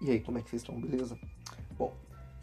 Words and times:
E 0.00 0.10
aí, 0.10 0.20
como 0.20 0.38
é 0.38 0.42
que 0.42 0.48
vocês 0.48 0.62
estão? 0.62 0.80
Beleza? 0.80 1.18
Bom, 1.76 1.94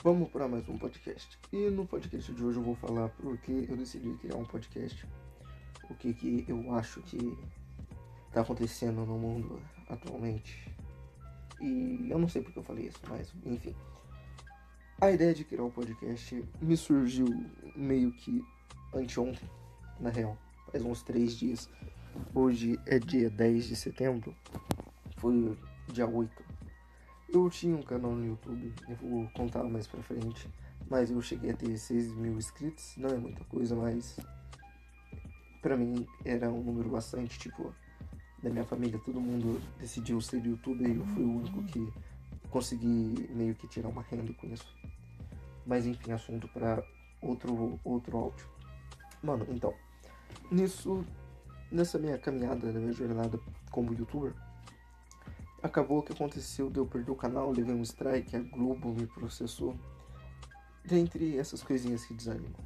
vamos 0.04 0.30
para 0.30 0.48
mais 0.48 0.70
um 0.70 0.78
podcast. 0.78 1.40
E 1.52 1.72
no 1.72 1.88
podcast 1.88 2.32
de 2.32 2.44
hoje 2.44 2.60
eu 2.60 2.64
vou 2.64 2.76
falar 2.76 3.10
porque 3.10 3.66
eu 3.68 3.76
decidi 3.76 4.14
criar 4.18 4.36
um 4.36 4.46
podcast. 4.46 5.08
O 5.90 5.96
que 5.96 6.14
que 6.14 6.46
eu 6.48 6.76
acho 6.76 7.02
que 7.02 7.36
tá 8.32 8.42
acontecendo 8.42 9.04
no 9.04 9.18
mundo 9.18 9.60
atualmente. 9.90 10.72
E 11.60 12.06
eu 12.08 12.20
não 12.20 12.30
sei 12.30 12.44
porque 12.44 12.60
eu 12.60 12.64
falei 12.64 12.90
isso, 12.90 13.00
mas 13.10 13.34
enfim. 13.44 13.76
A 15.02 15.10
ideia 15.10 15.34
de 15.34 15.44
criar 15.44 15.64
um 15.64 15.72
podcast 15.72 16.44
me 16.62 16.78
surgiu 16.78 17.26
meio 17.76 18.12
que 18.12 18.46
anteontem, 18.94 19.50
na 20.00 20.12
real. 20.12 20.38
Faz 20.72 20.86
uns 20.86 21.02
três 21.02 21.36
dias. 21.36 21.68
Hoje 22.34 22.80
é 22.86 23.00
dia 23.00 23.30
10 23.30 23.66
de 23.66 23.76
setembro. 23.76 24.36
Foi 25.18 25.58
dia 25.88 26.08
8 26.08 26.54
eu 27.34 27.50
tinha 27.50 27.76
um 27.76 27.82
canal 27.82 28.12
no 28.12 28.26
YouTube, 28.26 28.72
eu 28.88 28.96
vou 28.96 29.28
contar 29.30 29.64
mais 29.64 29.88
pra 29.88 30.04
frente, 30.04 30.48
mas 30.88 31.10
eu 31.10 31.20
cheguei 31.20 31.50
a 31.50 31.56
ter 31.56 31.76
6 31.76 32.14
mil 32.14 32.38
inscritos, 32.38 32.96
não 32.96 33.10
é 33.10 33.18
muita 33.18 33.44
coisa, 33.46 33.76
mas 33.76 34.20
pra 35.60 35.76
mim 35.76 36.08
era 36.24 36.52
um 36.52 36.62
número 36.62 36.90
bastante, 36.90 37.40
tipo, 37.40 37.74
da 38.42 38.52
minha 38.52 38.64
família, 38.64 39.00
todo 39.04 39.20
mundo 39.20 39.60
decidiu 39.80 40.22
ser 40.22 40.46
youtuber 40.46 40.88
e 40.88 40.96
eu 40.96 41.06
fui 41.08 41.24
o 41.24 41.38
único 41.38 41.64
que 41.64 41.92
consegui 42.52 43.28
meio 43.32 43.56
que 43.56 43.68
tirar 43.68 43.90
uma 43.90 44.04
renda 44.04 44.32
com 44.34 44.46
isso. 44.48 44.78
Mas 45.66 45.88
enfim, 45.88 46.12
assunto 46.12 46.48
para 46.50 46.84
outro, 47.20 47.80
outro 47.84 48.18
áudio. 48.18 48.46
Mano, 49.24 49.48
então, 49.50 49.74
nisso, 50.52 51.04
nessa 51.74 51.98
minha 51.98 52.18
caminhada, 52.18 52.72
na 52.72 52.80
minha 52.80 52.94
jornada 52.94 53.40
como 53.72 53.94
youtuber, 53.94 54.34
Acabou 55.64 56.04
que 56.04 56.12
aconteceu 56.12 56.70
de 56.70 56.78
eu 56.78 56.86
perder 56.86 57.10
o 57.10 57.16
canal, 57.16 57.50
levei 57.50 57.74
um 57.74 57.82
strike, 57.84 58.36
a 58.36 58.40
Globo 58.40 58.94
me 58.94 59.08
processou. 59.08 59.74
Dentre 60.84 61.38
essas 61.38 61.64
coisinhas 61.64 62.04
que 62.04 62.14
desanimam. 62.14 62.60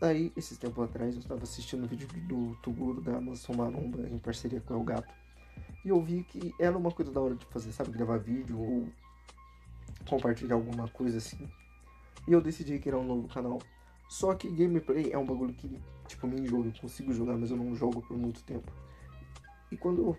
Aí, 0.00 0.32
esses 0.36 0.58
tempos 0.58 0.82
atrás, 0.82 1.14
eu 1.14 1.20
estava 1.20 1.44
assistindo 1.44 1.84
um 1.84 1.86
vídeo 1.86 2.08
do 2.26 2.56
Tuguro 2.56 3.00
da 3.00 3.18
Amazon 3.18 3.54
Maromba 3.54 4.00
em 4.08 4.18
parceria 4.18 4.60
com 4.60 4.74
o 4.74 4.82
Gato. 4.82 5.14
E 5.84 5.90
eu 5.90 6.02
vi 6.02 6.24
que 6.24 6.52
era 6.58 6.76
uma 6.76 6.90
coisa 6.90 7.12
da 7.12 7.20
hora 7.20 7.36
de 7.36 7.46
fazer, 7.46 7.70
sabe? 7.70 7.92
Gravar 7.92 8.18
vídeo 8.18 8.58
ou 8.58 8.88
compartilhar 10.08 10.56
alguma 10.56 10.88
coisa 10.88 11.18
assim. 11.18 11.48
E 12.26 12.32
eu 12.32 12.40
decidi 12.40 12.80
criar 12.80 12.98
um 12.98 13.06
novo 13.06 13.28
canal. 13.28 13.60
Só 14.14 14.32
que 14.32 14.48
gameplay 14.48 15.10
é 15.12 15.18
um 15.18 15.26
bagulho 15.26 15.52
que, 15.54 15.68
tipo, 16.06 16.28
me 16.28 16.46
jogo, 16.46 16.68
eu 16.68 16.80
consigo 16.80 17.12
jogar, 17.12 17.36
mas 17.36 17.50
eu 17.50 17.56
não 17.56 17.74
jogo 17.74 18.00
por 18.00 18.16
muito 18.16 18.44
tempo. 18.44 18.72
E 19.72 19.76
quando 19.76 20.02
eu 20.02 20.18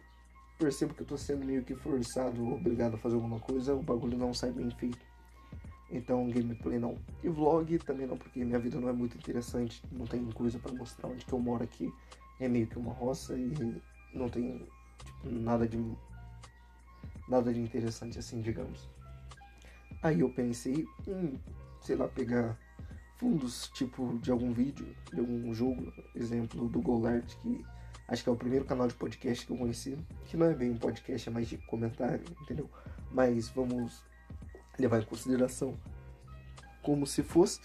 percebo 0.60 0.94
que 0.94 1.04
eu 1.04 1.06
tô 1.08 1.18
sendo 1.18 1.46
meio 1.46 1.64
que 1.64 1.74
forçado 1.76 2.46
obrigado 2.56 2.96
a 2.96 2.98
fazer 2.98 3.16
alguma 3.16 3.40
coisa, 3.40 3.74
o 3.74 3.82
bagulho 3.82 4.18
não 4.18 4.34
sai 4.34 4.52
bem 4.52 4.70
feito. 4.70 5.00
Então, 5.90 6.30
gameplay 6.30 6.78
não. 6.78 6.98
E 7.24 7.30
vlog 7.30 7.78
também 7.80 8.06
não, 8.06 8.18
porque 8.18 8.44
minha 8.44 8.60
vida 8.60 8.78
não 8.82 8.90
é 8.90 8.92
muito 8.92 9.16
interessante, 9.16 9.82
não 9.90 10.06
tem 10.06 10.30
coisa 10.32 10.60
para 10.60 10.74
mostrar 10.74 11.08
onde 11.08 11.24
que 11.24 11.32
eu 11.32 11.40
moro 11.40 11.64
aqui. 11.64 11.90
É 12.38 12.50
meio 12.50 12.68
que 12.68 12.78
uma 12.78 12.92
roça 12.92 13.34
e 13.38 13.82
não 14.14 14.28
tem 14.28 14.68
tipo, 15.06 15.30
nada 15.30 15.66
de 15.66 15.78
nada 17.30 17.54
de 17.54 17.62
interessante 17.62 18.20
assim, 18.20 18.42
digamos. 18.42 18.90
Aí 20.04 20.20
eu 20.20 20.30
pensei 20.30 20.86
em, 21.08 21.40
sei 21.80 21.96
lá, 21.96 22.10
pegar 22.10 22.60
fundos 23.18 23.70
tipo 23.70 24.18
de 24.20 24.32
algum 24.32 24.52
vídeo, 24.52 24.96
de 25.14 25.20
algum 25.20 25.54
jogo, 25.54 25.92
exemplo 26.16 26.68
do 26.68 26.82
Golart 26.82 27.36
que 27.38 27.64
Acho 28.08 28.24
que 28.24 28.30
é 28.30 28.32
o 28.32 28.36
primeiro 28.36 28.66
canal 28.66 28.88
de 28.88 28.94
podcast 28.94 29.46
que 29.46 29.52
eu 29.52 29.58
conheci. 29.58 29.98
Que 30.26 30.38
não 30.38 30.46
é 30.46 30.54
bem 30.54 30.72
um 30.72 30.78
podcast, 30.78 31.28
é 31.28 31.32
mais 31.32 31.48
de 31.48 31.58
comentário, 31.58 32.24
entendeu? 32.42 32.70
Mas 33.12 33.50
vamos 33.50 34.04
levar 34.78 35.02
em 35.02 35.06
consideração 35.06 35.76
como 36.84 37.08
se 37.08 37.24
fosse. 37.24 37.62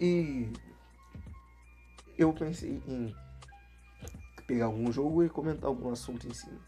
E 0.00 0.50
eu 2.18 2.32
pensei 2.32 2.82
em 2.88 3.14
pegar 4.48 4.66
algum 4.66 4.90
jogo 4.90 5.22
e 5.22 5.28
comentar 5.28 5.66
algum 5.66 5.90
assunto 5.90 6.26
em 6.26 6.34
cima. 6.34 6.58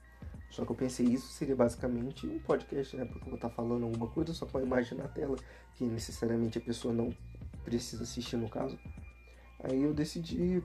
Só 0.49 0.65
que 0.65 0.71
eu 0.71 0.77
pensei 0.77 1.07
isso 1.07 1.27
seria 1.33 1.57
basicamente 1.57 2.27
um 2.29 2.39
podcast, 2.39 2.97
né? 2.97 3.05
Porque 3.05 3.25
eu 3.25 3.31
vou 3.31 3.35
estar 3.35 3.51
falando 3.51 3.83
alguma 3.83 4.07
coisa 4.07 4.33
só 4.33 4.47
com 4.47 4.59
a 4.59 4.63
imagem 4.63 4.97
na 4.97 5.09
tela, 5.09 5.37
que 5.75 5.85
necessariamente 5.85 6.59
a 6.59 6.61
pessoa 6.61 6.95
não 6.95 7.13
precisa 7.67 8.05
assistir 8.05 8.37
no 8.37 8.49
caso. 8.49 8.79
Aí 9.65 9.83
eu 9.83 9.93
decidi 9.93 10.63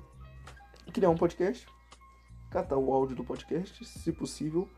criar 0.93 1.09
um 1.09 1.17
podcast, 1.17 1.65
catar 2.51 2.77
o 2.77 2.93
áudio 2.93 3.15
do 3.15 3.23
podcast, 3.23 3.83
se 3.83 4.11
possível, 4.11 4.69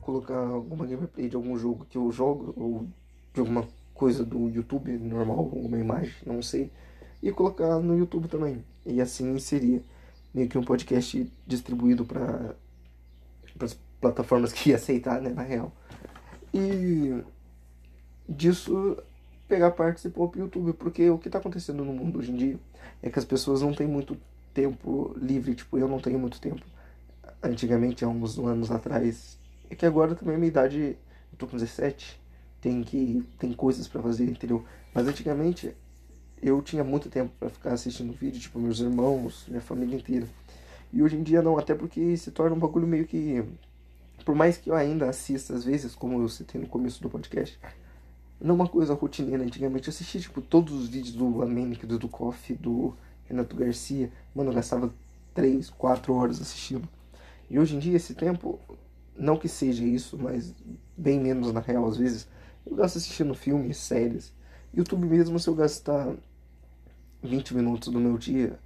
colocar 0.00 0.38
alguma 0.38 0.84
gameplay 0.84 1.28
de 1.28 1.36
algum 1.36 1.56
jogo 1.56 1.86
que 1.88 1.96
eu 1.96 2.10
jogo, 2.10 2.52
ou 2.56 2.88
de 3.32 3.38
alguma 3.38 3.68
coisa 3.94 4.24
do 4.24 4.48
YouTube 4.48 4.90
normal, 4.98 5.38
alguma 5.38 5.78
imagem, 5.78 6.14
não 6.26 6.42
sei, 6.42 6.72
e 7.22 7.30
colocar 7.30 7.78
no 7.78 7.96
YouTube 7.96 8.26
também. 8.26 8.64
E 8.84 9.00
assim 9.00 9.38
seria 9.38 9.80
meio 10.34 10.48
que 10.48 10.58
um 10.58 10.64
podcast 10.64 11.32
distribuído 11.46 12.04
para 12.04 12.56
as 13.60 13.78
plataformas 14.00 14.52
que 14.52 14.70
ia 14.70 14.76
aceitar, 14.76 15.20
né, 15.20 15.30
na 15.30 15.42
real. 15.42 15.72
E 16.52 17.22
disso 18.28 18.98
pegar 19.48 19.70
participar 19.70 20.28
pro 20.28 20.40
YouTube, 20.40 20.72
porque 20.72 21.08
o 21.10 21.18
que 21.18 21.28
está 21.28 21.38
acontecendo 21.38 21.84
no 21.84 21.92
mundo 21.92 22.18
hoje 22.18 22.32
em 22.32 22.36
dia 22.36 22.58
é 23.02 23.10
que 23.10 23.18
as 23.18 23.24
pessoas 23.24 23.62
não 23.62 23.72
têm 23.72 23.86
muito 23.86 24.16
tempo 24.52 25.14
livre, 25.16 25.54
tipo, 25.54 25.78
eu 25.78 25.88
não 25.88 25.98
tenho 25.98 26.18
muito 26.18 26.40
tempo. 26.40 26.62
Antigamente, 27.42 28.04
há 28.04 28.08
uns 28.08 28.38
anos 28.38 28.70
atrás, 28.70 29.38
é 29.70 29.74
que 29.74 29.86
agora 29.86 30.14
também 30.14 30.34
a 30.34 30.38
minha 30.38 30.48
idade, 30.48 30.96
eu 31.32 31.38
tô 31.38 31.46
com 31.46 31.56
17, 31.56 32.20
tem 32.60 32.82
que 32.82 33.22
tem 33.38 33.52
coisas 33.52 33.86
para 33.86 34.02
fazer, 34.02 34.24
entendeu? 34.24 34.64
Mas 34.94 35.06
antigamente 35.06 35.76
eu 36.42 36.60
tinha 36.62 36.82
muito 36.82 37.08
tempo 37.08 37.32
para 37.38 37.48
ficar 37.48 37.72
assistindo 37.72 38.12
vídeo, 38.12 38.40
tipo, 38.40 38.58
meus 38.58 38.80
irmãos, 38.80 39.44
minha 39.48 39.60
família 39.60 39.96
inteira. 39.96 40.26
E 40.92 41.02
hoje 41.02 41.16
em 41.16 41.22
dia 41.22 41.42
não, 41.42 41.58
até 41.58 41.74
porque 41.74 42.16
se 42.16 42.30
torna 42.30 42.56
um 42.56 42.58
bagulho 42.58 42.86
meio 42.86 43.06
que 43.06 43.44
por 44.24 44.34
mais 44.34 44.56
que 44.56 44.70
eu 44.70 44.74
ainda 44.74 45.08
assista 45.08 45.54
às 45.54 45.64
vezes, 45.64 45.94
como 45.94 46.20
eu 46.20 46.28
citei 46.28 46.60
no 46.60 46.66
começo 46.66 47.02
do 47.02 47.08
podcast, 47.08 47.58
não 48.40 48.50
é 48.50 48.54
uma 48.54 48.68
coisa 48.68 48.94
rotineira. 48.94 49.42
Antigamente 49.42 49.88
eu 49.88 49.92
assistia 49.92 50.20
tipo 50.20 50.40
todos 50.40 50.72
os 50.74 50.88
vídeos 50.88 51.14
do 51.14 51.42
Amenic, 51.42 51.86
do 51.86 51.98
Dukoff, 51.98 52.54
do 52.54 52.94
Renato 53.24 53.56
Garcia, 53.56 54.10
mano, 54.34 54.50
eu 54.50 54.54
gastava 54.54 54.92
3, 55.34 55.70
4 55.70 56.14
horas 56.14 56.40
assistindo. 56.40 56.88
E 57.50 57.58
hoje 57.58 57.76
em 57.76 57.78
dia, 57.78 57.96
esse 57.96 58.14
tempo, 58.14 58.58
não 59.16 59.36
que 59.36 59.48
seja 59.48 59.84
isso, 59.84 60.18
mas 60.18 60.54
bem 60.96 61.20
menos 61.20 61.52
na 61.52 61.60
real, 61.60 61.86
às 61.86 61.96
vezes, 61.96 62.28
eu 62.64 62.74
gasto 62.76 62.96
assistindo 62.96 63.34
filmes, 63.34 63.76
séries. 63.76 64.32
YouTube 64.74 65.06
mesmo, 65.06 65.38
se 65.38 65.48
eu 65.48 65.54
gastar 65.54 66.14
20 67.22 67.54
minutos 67.54 67.92
do 67.92 68.00
meu 68.00 68.18
dia, 68.18 68.58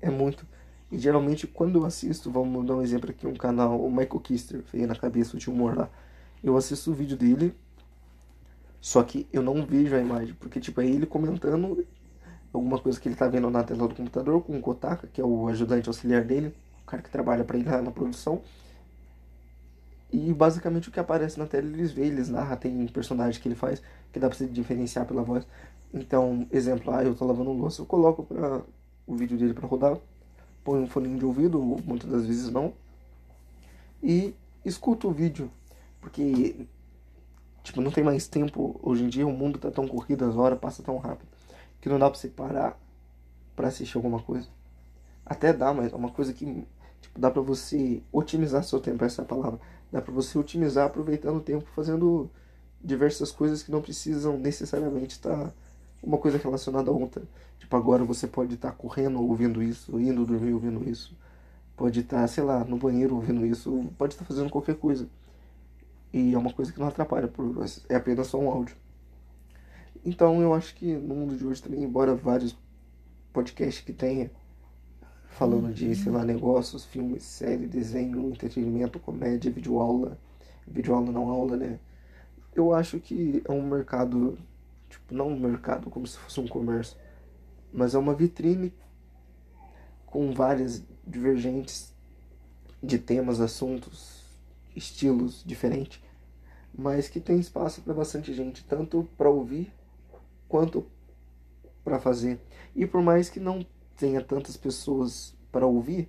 é 0.00 0.10
muito. 0.10 0.46
E 0.90 0.98
geralmente, 0.98 1.46
quando 1.46 1.80
eu 1.80 1.84
assisto, 1.84 2.30
vamos 2.30 2.64
dar 2.64 2.76
um 2.76 2.82
exemplo 2.82 3.10
aqui, 3.10 3.26
um 3.26 3.34
canal, 3.34 3.80
o 3.80 3.90
Michael 3.90 4.20
Kister, 4.20 4.64
veio 4.72 4.86
na 4.86 4.94
cabeça 4.94 5.36
de 5.36 5.50
humor 5.50 5.76
lá. 5.76 5.90
Eu 6.42 6.56
assisto 6.56 6.90
o 6.90 6.94
vídeo 6.94 7.16
dele, 7.16 7.54
só 8.86 9.02
que 9.02 9.26
eu 9.32 9.42
não 9.42 9.66
vejo 9.66 9.96
a 9.96 10.00
imagem, 10.00 10.32
porque 10.38 10.60
tipo, 10.60 10.80
é 10.80 10.86
ele 10.86 11.06
comentando 11.06 11.84
alguma 12.52 12.78
coisa 12.78 13.00
que 13.00 13.08
ele 13.08 13.16
está 13.16 13.26
vendo 13.26 13.50
na 13.50 13.64
tela 13.64 13.88
do 13.88 13.96
computador 13.96 14.40
com 14.40 14.56
o 14.56 14.60
Kotaka, 14.60 15.08
que 15.08 15.20
é 15.20 15.24
o 15.24 15.48
ajudante 15.48 15.88
auxiliar 15.88 16.22
dele, 16.22 16.54
o 16.84 16.86
cara 16.86 17.02
que 17.02 17.10
trabalha 17.10 17.42
para 17.42 17.58
ele 17.58 17.68
lá 17.68 17.82
na 17.82 17.90
produção. 17.90 18.42
E 20.12 20.32
basicamente 20.32 20.88
o 20.88 20.92
que 20.92 21.00
aparece 21.00 21.36
na 21.36 21.46
tela 21.46 21.66
eles 21.66 21.90
veem, 21.90 22.12
eles 22.12 22.28
narram, 22.28 22.56
tem 22.56 22.86
personagem 22.86 23.42
que 23.42 23.48
ele 23.48 23.56
faz 23.56 23.82
que 24.12 24.20
dá 24.20 24.28
para 24.28 24.38
se 24.38 24.46
diferenciar 24.46 25.04
pela 25.04 25.24
voz. 25.24 25.44
Então, 25.92 26.46
exemplo, 26.52 26.94
ah, 26.94 27.02
eu 27.02 27.16
tô 27.16 27.24
lavando 27.26 27.50
louça, 27.50 27.82
eu 27.82 27.86
coloco 27.86 28.22
para 28.22 28.62
o 29.04 29.16
vídeo 29.16 29.36
dele 29.36 29.52
para 29.52 29.66
rodar, 29.66 29.98
põe 30.62 30.78
um 30.78 30.86
fone 30.86 31.18
de 31.18 31.24
ouvido, 31.24 31.58
muitas 31.84 32.08
das 32.08 32.24
vezes 32.24 32.52
não, 32.52 32.72
e 34.00 34.32
escuto 34.64 35.08
o 35.08 35.12
vídeo, 35.12 35.50
porque 36.00 36.68
tipo, 37.66 37.80
não 37.80 37.90
tem 37.90 38.04
mais 38.04 38.28
tempo 38.28 38.78
hoje 38.82 39.02
em 39.02 39.08
dia, 39.08 39.26
o 39.26 39.32
mundo 39.32 39.58
tá 39.58 39.70
tão 39.70 39.88
corrido, 39.88 40.24
as 40.24 40.36
horas 40.36 40.58
passam 40.58 40.84
tão 40.84 40.98
rápido 40.98 41.28
que 41.80 41.88
não 41.88 41.98
dá 41.98 42.08
pra 42.08 42.18
você 42.18 42.28
parar 42.28 42.78
pra 43.56 43.68
assistir 43.68 43.96
alguma 43.96 44.20
coisa. 44.20 44.46
Até 45.24 45.52
dá, 45.52 45.74
mas 45.74 45.92
é 45.92 45.96
uma 45.96 46.10
coisa 46.10 46.32
que 46.32 46.64
tipo, 47.00 47.18
dá 47.18 47.30
pra 47.30 47.42
você 47.42 48.00
otimizar 48.12 48.62
seu 48.62 48.80
tempo, 48.80 49.04
essa 49.04 49.22
é 49.22 49.24
a 49.24 49.28
palavra. 49.28 49.58
Dá 49.90 50.00
pra 50.00 50.12
você 50.12 50.38
otimizar 50.38 50.86
aproveitando 50.86 51.38
o 51.38 51.40
tempo 51.40 51.66
fazendo 51.74 52.30
diversas 52.82 53.32
coisas 53.32 53.62
que 53.62 53.72
não 53.72 53.82
precisam 53.82 54.38
necessariamente 54.38 55.16
estar 55.16 55.52
uma 56.02 56.18
coisa 56.18 56.38
relacionada 56.38 56.90
a 56.90 56.94
outra. 56.94 57.22
Tipo, 57.58 57.76
agora 57.76 58.04
você 58.04 58.28
pode 58.28 58.54
estar 58.54 58.72
correndo 58.72 59.20
ouvindo 59.20 59.60
isso, 59.62 59.98
indo 59.98 60.24
dormir 60.24 60.52
ouvindo 60.52 60.88
isso. 60.88 61.16
Pode 61.76 62.00
estar, 62.00 62.26
sei 62.28 62.44
lá, 62.44 62.64
no 62.64 62.76
banheiro 62.76 63.16
ouvindo 63.16 63.44
isso, 63.44 63.86
pode 63.98 64.14
estar 64.14 64.24
fazendo 64.24 64.50
qualquer 64.50 64.76
coisa. 64.76 65.08
E 66.12 66.34
é 66.34 66.38
uma 66.38 66.52
coisa 66.52 66.72
que 66.72 66.78
não 66.78 66.88
atrapalha, 66.88 67.30
é 67.88 67.96
apenas 67.96 68.28
só 68.28 68.38
um 68.38 68.48
áudio. 68.48 68.76
Então 70.04 70.40
eu 70.40 70.54
acho 70.54 70.74
que 70.74 70.94
no 70.94 71.14
mundo 71.14 71.36
de 71.36 71.44
hoje 71.44 71.62
também, 71.62 71.82
embora 71.82 72.14
vários 72.14 72.56
podcasts 73.32 73.84
que 73.84 73.92
tenha 73.92 74.30
falando 75.28 75.72
de, 75.74 75.94
sei 75.94 76.10
lá, 76.10 76.24
negócios, 76.24 76.86
filmes, 76.86 77.22
série, 77.22 77.66
desenho, 77.66 78.30
entretenimento, 78.30 78.98
comédia, 78.98 79.50
videoaula. 79.50 80.18
Videoaula 80.66 81.12
não 81.12 81.28
aula, 81.28 81.56
né? 81.58 81.78
Eu 82.54 82.72
acho 82.72 82.98
que 82.98 83.42
é 83.44 83.52
um 83.52 83.68
mercado, 83.68 84.38
tipo, 84.88 85.14
não 85.14 85.28
um 85.28 85.38
mercado 85.38 85.90
como 85.90 86.06
se 86.06 86.16
fosse 86.16 86.40
um 86.40 86.48
comércio, 86.48 86.96
mas 87.70 87.94
é 87.94 87.98
uma 87.98 88.14
vitrine 88.14 88.72
com 90.06 90.32
várias 90.32 90.82
divergentes 91.06 91.94
de 92.82 92.98
temas, 92.98 93.38
assuntos, 93.38 94.15
estilos 94.76 95.42
diferentes, 95.44 96.00
mas 96.76 97.08
que 97.08 97.18
tem 97.18 97.40
espaço 97.40 97.80
para 97.80 97.94
bastante 97.94 98.32
gente, 98.34 98.62
tanto 98.64 99.08
para 99.16 99.30
ouvir 99.30 99.72
quanto 100.48 100.86
para 101.82 101.98
fazer. 101.98 102.40
E 102.74 102.86
por 102.86 103.02
mais 103.02 103.30
que 103.30 103.40
não 103.40 103.64
tenha 103.96 104.22
tantas 104.22 104.56
pessoas 104.56 105.34
para 105.50 105.66
ouvir, 105.66 106.08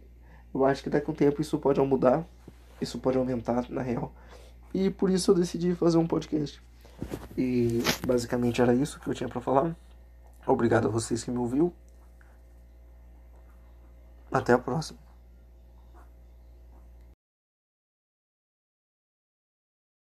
eu 0.53 0.65
acho 0.65 0.83
que 0.83 0.89
daqui 0.89 1.09
a 1.09 1.13
um 1.13 1.15
tempo 1.15 1.41
isso 1.41 1.57
pode 1.57 1.79
mudar, 1.81 2.27
isso 2.81 2.99
pode 2.99 3.17
aumentar 3.17 3.69
na 3.69 3.81
real. 3.81 4.13
E 4.73 4.89
por 4.89 5.09
isso 5.09 5.31
eu 5.31 5.35
decidi 5.35 5.73
fazer 5.73 5.97
um 5.97 6.07
podcast. 6.07 6.61
E 7.37 7.81
basicamente 8.05 8.61
era 8.61 8.73
isso 8.73 8.99
que 8.99 9.07
eu 9.07 9.13
tinha 9.13 9.29
para 9.29 9.39
falar. 9.39 9.75
Obrigado 10.45 10.87
a 10.87 10.91
vocês 10.91 11.23
que 11.23 11.31
me 11.31 11.37
ouviu. 11.37 11.73
Até 14.31 14.53
a 14.53 14.57
próxima. 14.57 15.06